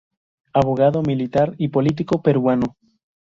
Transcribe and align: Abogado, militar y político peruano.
Abogado, 0.51 1.03
militar 1.03 1.53
y 1.59 1.67
político 1.67 2.23
peruano. 2.23 2.75